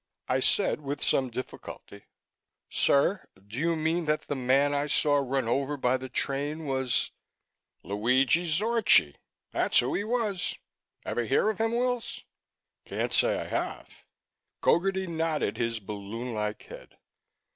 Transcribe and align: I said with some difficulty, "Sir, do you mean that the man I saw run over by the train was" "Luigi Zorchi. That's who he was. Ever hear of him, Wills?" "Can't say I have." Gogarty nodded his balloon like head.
I 0.27 0.39
said 0.39 0.81
with 0.81 1.03
some 1.03 1.29
difficulty, 1.29 2.05
"Sir, 2.71 3.27
do 3.47 3.59
you 3.59 3.75
mean 3.75 4.05
that 4.05 4.21
the 4.21 4.35
man 4.35 4.73
I 4.73 4.87
saw 4.87 5.17
run 5.17 5.47
over 5.47 5.77
by 5.77 5.97
the 5.97 6.09
train 6.09 6.65
was" 6.65 7.11
"Luigi 7.83 8.45
Zorchi. 8.47 9.17
That's 9.51 9.77
who 9.77 9.93
he 9.93 10.03
was. 10.03 10.57
Ever 11.05 11.25
hear 11.25 11.51
of 11.51 11.59
him, 11.59 11.75
Wills?" 11.75 12.23
"Can't 12.83 13.13
say 13.13 13.39
I 13.39 13.45
have." 13.45 13.89
Gogarty 14.63 15.05
nodded 15.07 15.57
his 15.57 15.79
balloon 15.79 16.33
like 16.33 16.63
head. 16.63 16.97